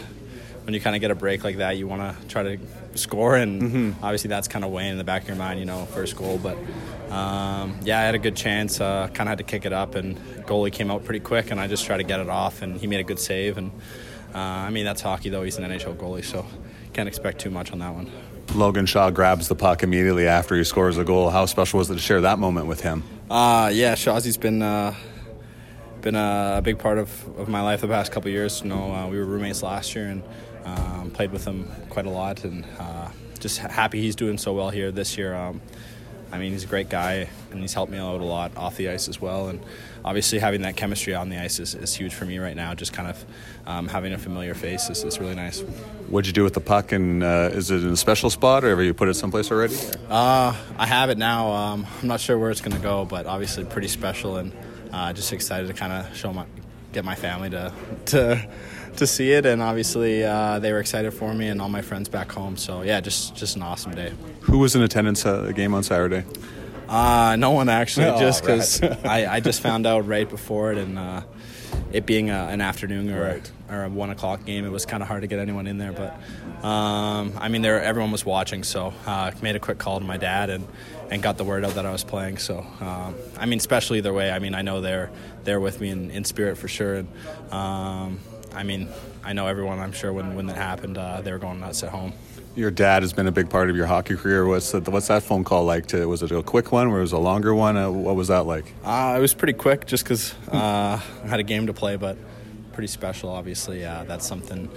[0.71, 2.57] when you kind of get a break like that, you want to try to
[2.95, 4.03] score, and Mm-hmm.
[4.05, 6.38] obviously that's kind of weighing in the back of your mind, you know, first goal.
[6.41, 6.55] But
[7.12, 8.79] um, yeah, I had a good chance.
[8.79, 11.60] Uh, kind of had to kick it up, and goalie came out pretty quick, and
[11.60, 13.57] I just tried to get it off, and he made a good save.
[13.57, 13.71] And
[14.34, 15.43] uh, I mean, that's hockey though.
[15.43, 16.45] He's an NHL goalie, so
[16.93, 18.10] can't expect too much on that one.
[18.55, 21.29] Logan Shaw grabs the puck immediately after he scores a goal.
[21.31, 23.03] How special was it to share that moment with him?
[23.29, 24.93] Uh, yeah, Shawzy's been uh,
[25.99, 28.62] been a, a big part of, of my life the past couple of years.
[28.62, 30.23] You know, uh, we were roommates last year and
[30.65, 34.69] um, played with him quite a lot, and uh, just happy he's doing so well
[34.69, 35.36] here this year.
[35.36, 35.62] Um,
[36.32, 38.88] I mean, he's a great guy, and he's helped me out a lot off the
[38.88, 39.50] ice as well.
[39.50, 39.62] And
[40.06, 42.74] obviously, having that chemistry on the ice is, is huge for me right now.
[42.74, 43.26] Just kind of
[43.65, 45.60] um, having a familiar face is, is really nice.
[46.08, 48.69] What'd you do with the puck, and uh, is it in a special spot, or
[48.69, 49.76] have you put it someplace already?
[50.10, 51.52] Uh, I have it now.
[51.52, 54.54] Um, I'm not sure where it's going to go, but obviously pretty special, and
[54.93, 56.45] uh, just excited to kind of show my,
[56.91, 57.73] get my family to
[58.08, 58.47] to
[58.97, 62.10] to see it, and obviously uh, they were excited for me and all my friends
[62.10, 62.58] back home.
[62.58, 64.13] So yeah, just just an awesome day.
[64.41, 66.25] Who was in attendance at the game on Saturday?
[66.89, 70.77] Uh, no one actually, Oh, just because I, I just found out right before it,
[70.77, 71.21] and uh,
[71.93, 75.08] it being a, an afternoon or or a one o'clock game, it was kind of
[75.08, 75.93] hard to get anyone in there.
[75.93, 76.13] But
[76.65, 80.17] um, I mean, there everyone was watching, so uh, made a quick call to my
[80.17, 80.67] dad and
[81.12, 82.38] and got the word out that I was playing.
[82.38, 85.12] So um, I mean, especially either way, I mean, I know they're
[85.43, 87.08] they're with me in, in spirit for sure, and
[87.52, 88.19] um,
[88.56, 88.88] I mean,
[89.24, 89.80] I know everyone.
[89.80, 92.13] I'm sure when when that happened, uh, they were going nuts at home.
[92.56, 94.45] Your dad has been a big part of your hockey career.
[94.45, 95.88] What's the, what's that phone call like?
[95.88, 97.78] To was it a quick one, or was it a longer one?
[97.78, 98.74] Uh, what was that like?
[98.84, 102.17] Uh, it was pretty quick just because uh, I had a game to play, but
[102.74, 103.86] pretty special, obviously.
[103.86, 104.69] Uh, that's something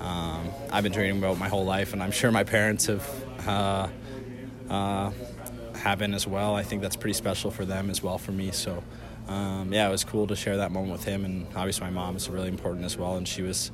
[0.00, 3.02] um, I've been dreaming about my whole life, and I'm sure my parents have
[5.78, 6.54] have been as well.
[6.54, 8.50] I think that's pretty special for them as well for me.
[8.50, 8.82] So,
[9.28, 12.16] um, yeah, it was cool to share that moment with him, and obviously my mom
[12.16, 13.70] is really important as well, and she was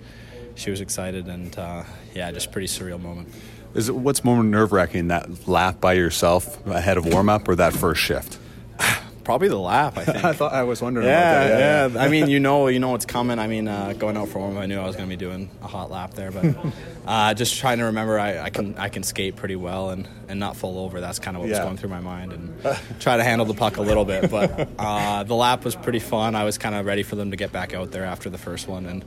[0.54, 1.84] she was excited, and uh,
[2.14, 3.28] yeah, just pretty surreal moment.
[3.74, 7.54] Is it what's more nerve wracking, that lap by yourself ahead of warm up, or
[7.56, 8.38] that first shift?
[9.24, 10.24] Probably the lap, I think.
[10.24, 11.92] I thought I was wondering yeah, about that.
[11.92, 13.38] Yeah, I mean, you know, you know what's coming.
[13.38, 15.50] I mean, uh, going out for warm, I knew I was going to be doing
[15.62, 16.56] a hot lap there, but
[17.06, 20.40] uh, just trying to remember, I, I can I can skate pretty well and, and
[20.40, 21.00] not fall over.
[21.00, 23.76] That's kind of what was going through my mind, and try to handle the puck
[23.76, 24.30] a little bit.
[24.30, 26.34] But uh, the lap was pretty fun.
[26.34, 28.68] I was kind of ready for them to get back out there after the first
[28.68, 29.04] one, and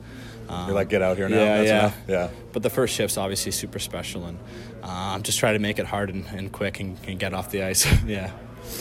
[0.50, 1.38] um, You're like, get out here now.
[1.38, 1.98] Yeah, That's yeah, enough.
[2.08, 2.30] Yeah.
[2.54, 4.38] But the first shift's obviously super special, and
[4.84, 7.52] uh, I'm just trying to make it hard and, and quick and, and get off
[7.52, 7.86] the ice.
[8.06, 8.32] yeah.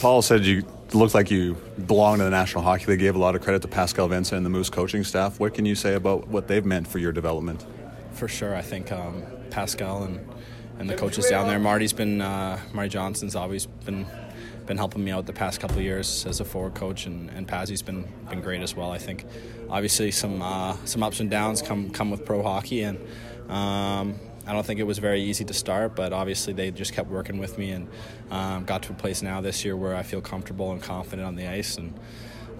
[0.00, 1.54] Paul said you looked like you
[1.86, 3.00] belonged to the National Hockey League.
[3.00, 5.40] Gave a lot of credit to Pascal Vincent and the Moose coaching staff.
[5.40, 7.64] What can you say about what they've meant for your development?
[8.12, 10.26] For sure, I think um, Pascal and
[10.78, 11.58] and the coaches down there.
[11.58, 14.06] Marty's been uh, Marty Johnston's always been
[14.66, 17.82] been helping me out the past couple years as a forward coach, and, and Pazzy's
[17.82, 18.90] been been great as well.
[18.90, 19.24] I think
[19.70, 22.98] obviously some uh, some ups and downs come come with pro hockey, and
[23.48, 27.08] um, I don't think it was very easy to start, but obviously they just kept
[27.10, 27.88] working with me and
[28.30, 31.34] um, got to a place now this year where I feel comfortable and confident on
[31.34, 31.94] the ice, and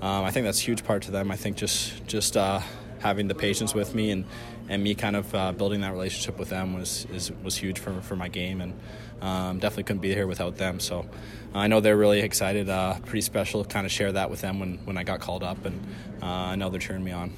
[0.01, 1.31] um, I think that's a huge part to them.
[1.31, 2.61] I think just just uh,
[3.01, 4.25] having the patience with me and,
[4.69, 8.01] and me kind of uh, building that relationship with them was is, was huge for,
[8.01, 8.73] for my game, and
[9.21, 10.81] um, definitely couldn't be here without them.
[10.81, 11.07] So
[11.55, 12.69] I know they're really excited.
[12.69, 15.43] Uh, pretty special to kind of share that with them when, when I got called
[15.43, 15.79] up, and
[16.23, 17.33] uh, I know they're cheering me on.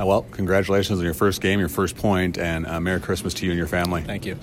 [0.00, 3.44] Uh, well, congratulations on your first game, your first point, and uh, Merry Christmas to
[3.44, 4.02] you and your family.
[4.02, 4.38] Thank you.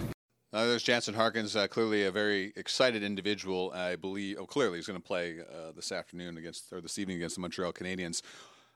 [0.53, 3.71] Uh, there's Jansen Harkins, uh, clearly a very excited individual.
[3.73, 7.17] I believe, oh, clearly he's going to play uh, this afternoon against, or this evening
[7.17, 8.21] against the Montreal Canadiens.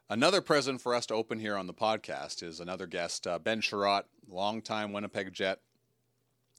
[0.09, 3.61] Another present for us to open here on the podcast is another guest, uh, Ben
[3.61, 5.59] Chiarot, longtime Winnipeg Jet.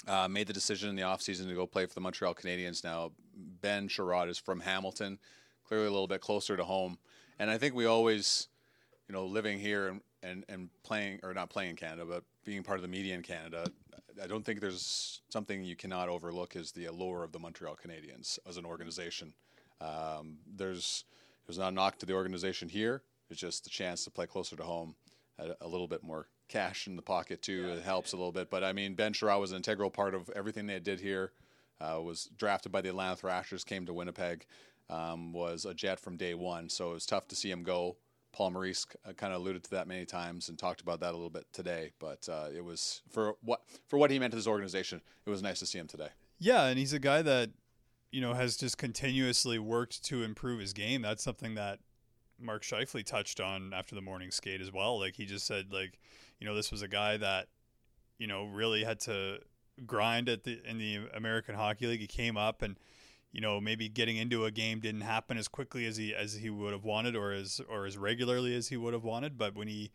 [0.09, 2.83] Uh, made the decision in the offseason to go play for the Montreal Canadiens.
[2.83, 5.19] Now, Ben Chiarot is from Hamilton,
[5.65, 6.99] clearly a little bit closer to home.
[7.39, 8.49] And I think we always,
[9.13, 12.63] you know, living here and, and, and playing, or not playing in Canada, but being
[12.63, 13.67] part of the media in Canada,
[14.23, 18.39] I don't think there's something you cannot overlook is the allure of the Montreal Canadiens
[18.49, 19.35] as an organization.
[19.83, 21.05] Um, there's
[21.47, 23.03] there's not a knock to the organization here.
[23.29, 24.95] It's just the chance to play closer to home,
[25.39, 27.75] a, a little bit more cash in the pocket too.
[27.77, 28.49] It helps a little bit.
[28.49, 31.33] But I mean, Ben Chiarot was an integral part of everything they did here.
[31.83, 34.47] Uh, was drafted by the Atlanta Thrashers, came to Winnipeg,
[34.89, 36.71] um, was a Jet from day one.
[36.71, 37.97] So it was tough to see him go.
[38.33, 41.31] Paul Maurice kind of alluded to that many times and talked about that a little
[41.31, 41.93] bit today.
[41.99, 45.01] But uh, it was for what for what he meant to this organization.
[45.27, 46.09] It was nice to see him today.
[46.39, 47.51] Yeah, and he's a guy that
[48.11, 51.03] you know has just continuously worked to improve his game.
[51.03, 51.81] That's something that
[52.41, 54.99] Mark Scheifele touched on after the morning skate as well.
[54.99, 55.99] Like he just said, like
[56.41, 57.49] you know, this was a guy that
[58.19, 59.41] you know really had to
[59.87, 62.01] grind at the in the American Hockey League.
[62.01, 62.79] He came up and
[63.33, 66.51] you know maybe getting into a game didn't happen as quickly as he as he
[66.51, 69.39] would have wanted or as or as regularly as he would have wanted.
[69.39, 69.91] But when he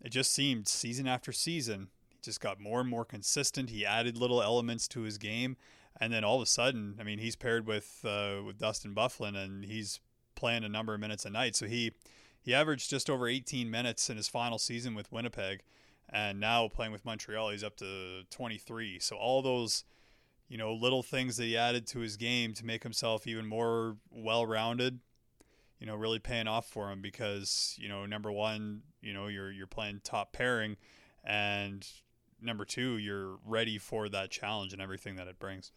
[0.00, 3.70] it just seemed season after season He just got more and more consistent.
[3.70, 5.56] He added little elements to his game,
[5.98, 9.36] and then all of a sudden, I mean, he's paired with uh, with Dustin Byfuglien,
[9.36, 10.00] and he's
[10.34, 11.56] playing a number of minutes a night.
[11.56, 11.92] So he
[12.40, 15.62] he averaged just over 18 minutes in his final season with Winnipeg,
[16.08, 18.98] and now playing with Montreal, he's up to 23.
[18.98, 19.84] So all those
[20.48, 23.96] you know little things that he added to his game to make himself even more
[24.10, 25.00] well-rounded
[25.78, 29.52] you know, really paying off for him because, you know, number one, you know, you're
[29.52, 30.76] you're playing top pairing
[31.24, 31.86] and
[32.40, 35.72] number two, you're ready for that challenge and everything that it brings.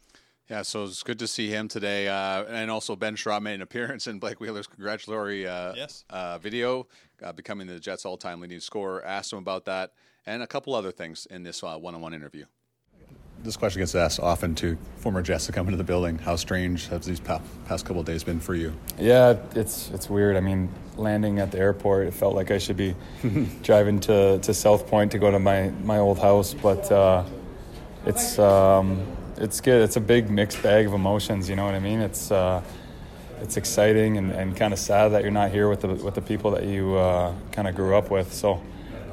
[0.48, 3.62] Yeah, so it's good to see him today, uh, and also Ben Chiarot made an
[3.62, 6.04] appearance in Blake Wheeler's congratulatory uh, yes.
[6.10, 6.88] uh, video,
[7.22, 9.04] uh, becoming the Jets' all-time leading scorer.
[9.04, 9.92] Asked him about that
[10.26, 12.46] and a couple other things in this uh, one-on-one interview
[13.42, 16.18] this question gets asked often to former Jets to come into the building.
[16.18, 18.74] How strange have these past couple days been for you?
[18.98, 20.36] Yeah, it's it's weird.
[20.36, 22.94] I mean, landing at the airport, it felt like I should be
[23.62, 27.24] driving to, to South Point to go to my, my old house, but uh,
[28.04, 29.06] it's um,
[29.38, 29.82] it's good.
[29.82, 31.48] It's a big mixed bag of emotions.
[31.48, 32.00] You know what I mean?
[32.00, 32.62] It's uh,
[33.40, 36.22] it's exciting and, and kind of sad that you're not here with the with the
[36.22, 38.32] people that you uh, kind of grew up with.
[38.32, 38.62] So.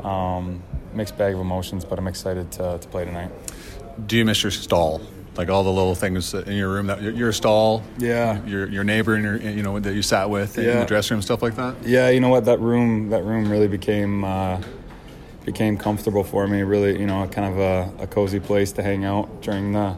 [0.04, 0.62] Um,
[0.94, 3.30] mixed bag of emotions, but I'm excited to, to play tonight
[4.06, 5.02] do you miss your stall?
[5.36, 9.14] Like all the little things in your room that your stall, yeah, your your neighbor,
[9.14, 10.72] and your you know that you sat with yeah.
[10.72, 11.76] in the dressing room, stuff like that.
[11.84, 12.46] Yeah, you know what?
[12.46, 14.60] That room, that room really became uh,
[15.46, 16.64] became comfortable for me.
[16.64, 19.96] Really, you know, kind of a, a cozy place to hang out during the,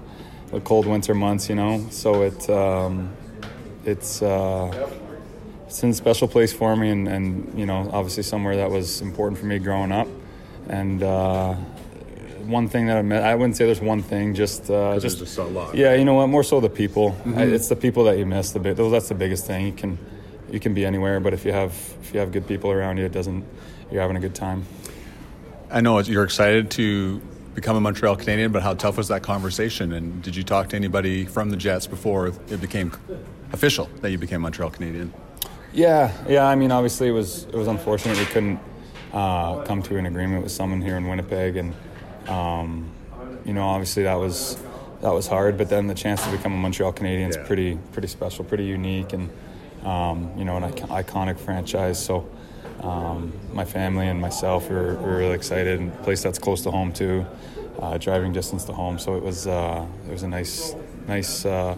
[0.51, 1.47] the cold winter months.
[1.47, 3.09] You know, so it um,
[3.85, 4.89] it's uh,
[5.67, 8.99] it's in a special place for me, and, and you know, obviously somewhere that was
[8.99, 10.09] important for me growing up,
[10.67, 11.01] and.
[11.01, 11.55] Uh,
[12.49, 13.23] one thing that I met.
[13.23, 14.33] I wouldn't say there's one thing.
[14.33, 15.75] Just uh, just, just a lot.
[15.75, 16.27] Yeah, you know what?
[16.27, 17.11] More so the people.
[17.11, 17.37] Mm-hmm.
[17.37, 18.51] I, it's the people that you miss.
[18.51, 18.77] The bit.
[18.77, 19.65] That's the biggest thing.
[19.65, 19.97] You can
[20.51, 23.05] you can be anywhere, but if you have if you have good people around you,
[23.05, 23.45] it doesn't.
[23.91, 24.65] You're having a good time.
[25.71, 27.21] I know you're excited to
[27.55, 29.93] become a Montreal Canadian, but how tough was that conversation?
[29.93, 32.91] And did you talk to anybody from the Jets before it became
[33.51, 35.13] official that you became Montreal Canadian?
[35.73, 36.47] Yeah, yeah.
[36.47, 38.59] I mean, obviously it was it was unfortunate we couldn't
[39.13, 41.73] uh, come to an agreement with someone here in Winnipeg, and
[42.29, 42.89] um,
[43.45, 44.57] you know, obviously that was
[45.01, 47.47] that was hard, but then the chance to become a Montreal Canadian is yeah.
[47.47, 49.29] pretty pretty special, pretty unique, and
[49.83, 52.03] um, you know, an iconic franchise.
[52.03, 52.29] So
[52.81, 56.71] um, my family and myself were, were really excited, and a place that's close to
[56.71, 57.25] home too,
[57.79, 58.99] uh, driving distance to home.
[58.99, 60.75] So it was uh, it was a nice
[61.07, 61.45] nice.
[61.45, 61.75] Uh,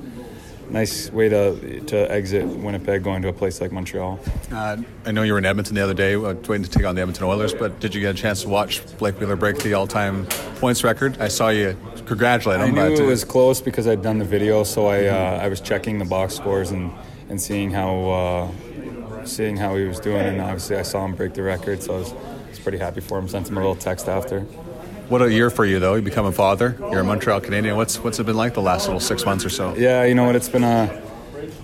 [0.71, 4.19] nice way to to exit Winnipeg going to a place like Montreal.
[4.51, 6.95] Uh, I know you were in Edmonton the other day, uh, waiting to take on
[6.95, 7.53] the Edmonton Oilers.
[7.53, 10.25] But did you get a chance to watch Blake Wheeler break the all-time
[10.59, 11.19] points record?
[11.19, 12.77] I saw you congratulate him.
[12.77, 15.61] I knew it was close because I'd done the video, so I uh, I was
[15.61, 16.91] checking the box scores and
[17.29, 21.33] and seeing how uh, seeing how he was doing, and obviously I saw him break
[21.33, 23.27] the record, so I was, I was pretty happy for him.
[23.27, 24.45] Sent him a little text after.
[25.11, 25.95] What a year for you, though.
[25.95, 26.77] You become a father.
[26.79, 27.75] You're a Montreal Canadian.
[27.75, 29.75] What's what's it been like the last little six months or so?
[29.75, 30.37] Yeah, you know what?
[30.37, 31.01] It's been a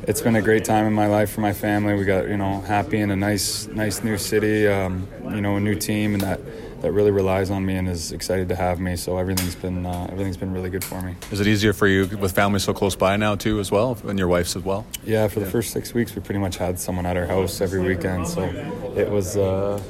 [0.03, 1.93] it's been a great time in my life for my family.
[1.93, 4.67] We got you know happy in a nice nice new city.
[4.67, 6.41] Um, you know, a new team, and that
[6.81, 8.97] that really relies on me and is excited to have me.
[8.97, 11.15] So everything's been uh, everything's been really good for me.
[11.31, 14.19] Is it easier for you with family so close by now too, as well, and
[14.19, 14.86] your wife's as well?
[15.05, 17.79] Yeah, for the first six weeks, we pretty much had someone at our house every
[17.79, 18.43] weekend, so
[18.97, 19.38] it was.
[19.38, 19.81] Uh,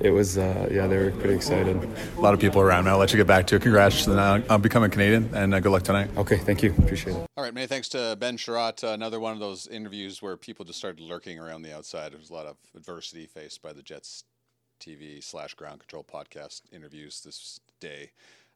[0.00, 1.76] it was uh, yeah they were pretty excited.
[2.16, 2.88] A lot of people around.
[2.88, 3.62] I'll let you get back to it.
[3.62, 6.10] Congrats on becoming canadian and uh, good luck tonight.
[6.16, 6.74] Okay thank you.
[6.78, 7.26] Appreciate it.
[7.36, 8.84] All right many thanks to ben Chiarot.
[8.84, 12.12] Uh, another one of those interviews where people just started lurking around the outside.
[12.12, 14.24] There was a lot of adversity faced by the jets
[14.80, 18.10] tv slash ground control podcast interviews this day.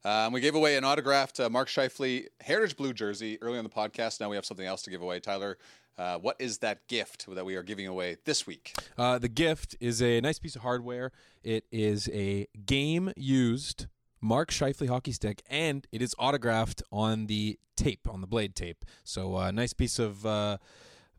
[0.05, 3.71] Um, we gave away an autographed uh, Mark Scheifele Heritage Blue jersey early on the
[3.71, 4.19] podcast.
[4.21, 5.21] Now we have something else to give away.
[5.21, 5.59] Tyler,
[6.01, 8.75] uh, what is that gift that we are giving away this week?
[8.97, 11.13] Uh, the gift is a nice piece of hardware.
[11.45, 13.87] It is a game used
[14.23, 18.87] Mark Scheifele hockey stick, and it is autographed on the tape, on the blade tape.
[19.05, 20.57] So, a uh, nice piece of uh,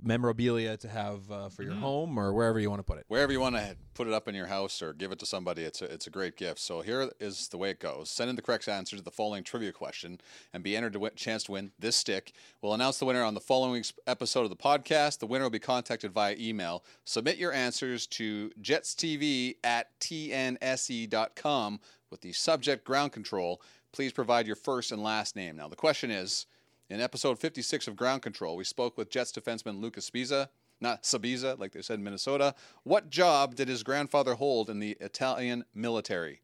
[0.01, 1.79] memorabilia to have uh, for your mm.
[1.79, 3.05] home or wherever you want to put it.
[3.07, 5.63] Wherever you want to put it up in your house or give it to somebody,
[5.63, 6.59] it's a, it's a great gift.
[6.59, 8.09] So here is the way it goes.
[8.09, 10.19] Send in the correct answer to the following trivia question
[10.53, 12.33] and be entered to win, chance to win this stick.
[12.61, 15.19] We'll announce the winner on the following episode of the podcast.
[15.19, 16.83] The winner will be contacted via email.
[17.05, 23.61] Submit your answers to jetstv at tnse.com with the subject ground control.
[23.93, 25.57] Please provide your first and last name.
[25.57, 26.45] Now, the question is
[26.91, 30.49] in episode 56 of Ground Control, we spoke with Jets defenseman Lucas Sbisa,
[30.81, 32.53] not Sabiza, like they said in Minnesota.
[32.83, 36.41] What job did his grandfather hold in the Italian military?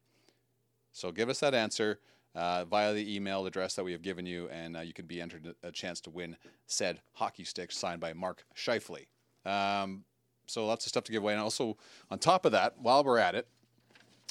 [0.94, 2.00] So give us that answer
[2.34, 5.20] uh, via the email address that we have given you, and uh, you could be
[5.20, 9.08] entered a chance to win said hockey stick signed by Mark Scheifele.
[9.46, 10.06] Um,
[10.46, 11.34] so lots of stuff to give away.
[11.34, 11.76] And also,
[12.10, 13.50] on top of that, while we're at it,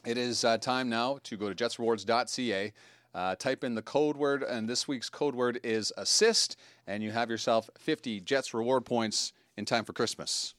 [0.07, 2.73] it is uh, time now to go to jetsrewards.ca
[3.17, 6.55] Uh, type in the code word, and this week's code word is assist,
[6.87, 10.53] and you have yourself 50 Jets reward points in time for Christmas.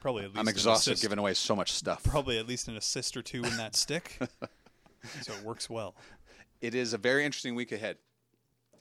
[0.00, 2.02] Probably at least I'm exhausted giving away so much stuff.
[2.02, 4.18] Probably at least an assist or two in that stick.
[5.20, 5.94] so it works well.
[6.62, 7.98] It is a very interesting week ahead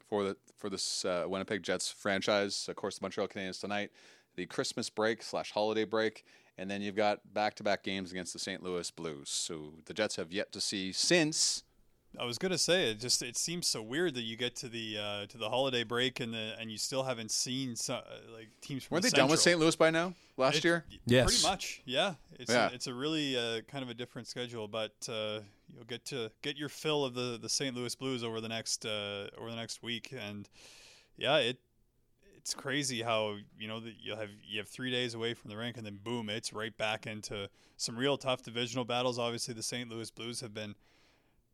[0.07, 2.67] for the for this uh, Winnipeg Jets franchise.
[2.69, 3.91] Of course, the Montreal Canadiens tonight,
[4.37, 6.23] the Christmas break slash holiday break,
[6.57, 8.63] and then you've got back to back games against the St.
[8.63, 9.29] Louis Blues.
[9.29, 11.63] So the Jets have yet to see since.
[12.19, 14.97] I was gonna say it just it seems so weird that you get to the
[14.97, 18.03] uh, to the holiday break and the and you still haven't seen so, uh,
[18.35, 19.57] like teams from Weren't the they done with St.
[19.59, 20.13] Louis by now?
[20.37, 20.83] Last It- year?
[21.05, 21.25] Yes.
[21.25, 21.81] pretty much.
[21.85, 22.69] Yeah, it's Yeah.
[22.69, 25.39] A, it's a really uh, kind of a different schedule, but uh,
[25.73, 27.75] you'll get to get your fill of the, the St.
[27.75, 30.49] Louis Blues over the next uh, over the next week, and
[31.17, 31.59] yeah, it
[32.37, 35.55] it's crazy how you know that you have you have three days away from the
[35.57, 37.47] rink, and then boom, it's right back into
[37.77, 39.17] some real tough divisional battles.
[39.17, 39.89] Obviously, the St.
[39.89, 40.75] Louis Blues have been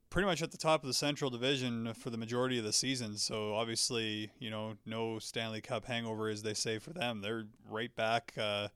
[0.09, 3.17] pretty much at the top of the Central Division for the majority of the season.
[3.17, 7.21] So obviously, you know, no Stanley Cup hangover, as they say for them.
[7.21, 8.69] They're right back uh,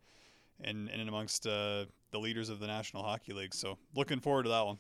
[0.64, 3.54] in in amongst uh, the leaders of the National Hockey League.
[3.54, 4.78] So looking forward to that one.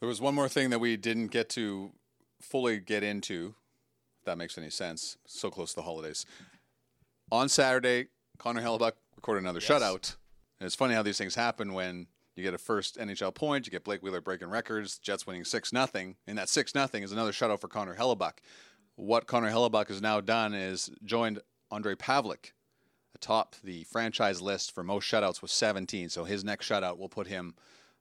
[0.00, 1.92] There was one more thing that we didn't get to
[2.40, 3.54] fully get into,
[4.20, 5.16] if that makes any sense.
[5.26, 6.26] So close to the holidays.
[7.30, 9.68] On Saturday, Connor Hellebuyck recorded another Yes.
[9.70, 10.16] shutout.
[10.58, 13.70] And it's funny how these things happen when you get a first NHL point, you
[13.70, 17.32] get Blake Wheeler breaking records, Jets winning 6 nothing, and that 6 nothing is another
[17.32, 18.38] shutout for Connor Hellebuyck.
[18.96, 21.40] What Connor Hellebuyck has now done is joined
[21.70, 22.52] Ondrej Pavelec
[23.14, 26.08] atop the franchise list for most shutouts with 17.
[26.08, 27.54] So his next shutout will put him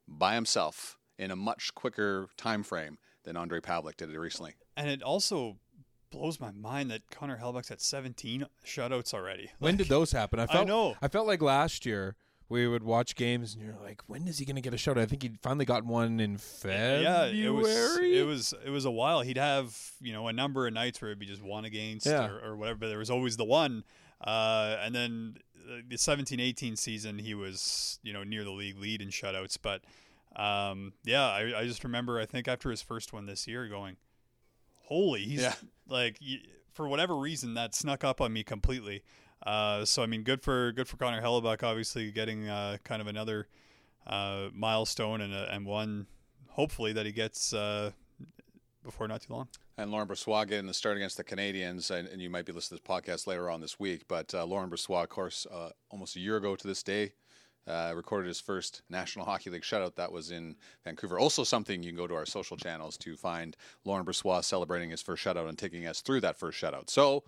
[0.08, 4.56] by himself in a much quicker time frame than Ondrej Pavelec did it recently.
[4.76, 5.58] And it also
[6.10, 9.50] blows my mind that Connor Hellebuyck's at 17 shutouts already.
[9.60, 10.39] When did those happen?
[10.39, 10.96] I felt know.
[11.02, 12.15] I felt like last year
[12.51, 14.97] we would watch games and you're like, when is he going to get a shot?
[14.97, 17.01] I think he finally got one in February.
[17.03, 19.21] Yeah, it was it was it was a while.
[19.21, 22.27] He'd have you know a number of nights where it'd be just one against Yeah.
[22.27, 23.83] or, or whatever, but there was always the one.
[24.19, 25.37] Uh, and then
[25.89, 29.57] the 17-18 season, he was you know near the league lead in shutouts.
[29.61, 29.81] But
[30.35, 33.95] um, yeah, I, I just remember I think after his first one this year, going,
[34.83, 35.53] holy, he's Yeah.
[35.87, 36.17] like
[36.73, 39.03] for whatever reason that snuck up on me completely.
[39.43, 43.08] Uh, so I mean, good for good for Connor Hellebuyck, obviously getting uh, kind of
[43.08, 43.47] another
[44.06, 46.08] uh, milestone and a, and one
[46.49, 47.91] hopefully that he gets uh,
[48.84, 49.47] before not too long.
[49.77, 52.80] And Laurent Brossoit getting the start against the Canadiens, and, and you might be listening
[52.80, 54.04] to this podcast later on this week.
[54.08, 57.13] But uh, Laurent Brossoit, of course, uh, almost a year ago to this day,
[57.67, 59.95] uh, recorded his first National Hockey League shutout.
[59.95, 61.19] That was in Vancouver.
[61.19, 65.01] Also, something you can go to our social channels to find Laurent Brossoit celebrating his
[65.01, 66.89] first shutout and taking us through that first shutout.
[66.89, 67.23] So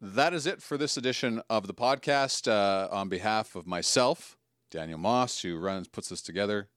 [0.00, 2.50] that is it for this edition of the podcast.
[2.50, 4.36] Uh, on behalf of myself,
[4.70, 6.68] Daniel Moss, who runs puts this together,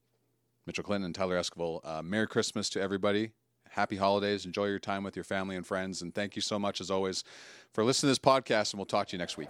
[0.66, 3.32] Mitchell Clinton and Tyler Esquivel, uh, Merry Christmas to everybody.
[3.70, 4.46] Happy holidays.
[4.46, 6.02] Enjoy your time with your family and friends.
[6.02, 7.24] And thank you so much, as always,
[7.74, 8.74] for listening to this podcast.
[8.74, 9.50] And we'll talk to you next week.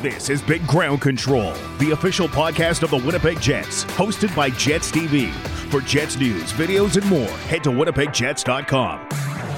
[0.00, 4.90] This is Big Ground Control, the official podcast of the Winnipeg Jets, hosted by Jets
[4.90, 5.30] TV.
[5.70, 9.51] For Jets news, videos, and more, head to winnipegjets.com.